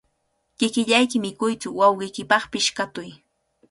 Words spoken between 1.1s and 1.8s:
mikuytsu,